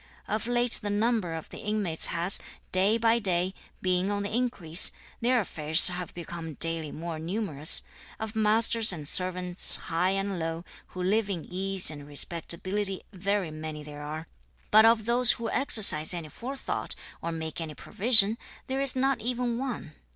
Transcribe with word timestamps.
Of 0.27 0.47
late 0.47 0.79
the 0.81 0.89
number 0.89 1.35
of 1.35 1.49
the 1.49 1.59
inmates 1.59 2.07
has, 2.07 2.39
day 2.71 2.97
by 2.97 3.19
day, 3.19 3.53
been 3.83 4.09
on 4.09 4.23
the 4.23 4.35
increase; 4.35 4.91
their 5.19 5.39
affairs 5.39 5.89
have 5.89 6.11
become 6.15 6.55
daily 6.55 6.91
more 6.91 7.19
numerous; 7.19 7.83
of 8.19 8.35
masters 8.35 8.91
and 8.91 9.07
servants, 9.07 9.75
high 9.75 10.09
and 10.09 10.39
low, 10.39 10.65
who 10.87 11.03
live 11.03 11.29
in 11.29 11.45
ease 11.47 11.91
and 11.91 12.07
respectability 12.07 13.03
very 13.13 13.51
many 13.51 13.83
there 13.83 14.01
are; 14.01 14.27
but 14.71 14.85
of 14.85 15.05
those 15.05 15.33
who 15.33 15.51
exercise 15.51 16.15
any 16.15 16.29
forethought, 16.29 16.95
or 17.21 17.31
make 17.31 17.61
any 17.61 17.75
provision, 17.75 18.39
there 18.65 18.81
is 18.81 18.95
not 18.95 19.21
even 19.21 19.59
one. 19.59 19.93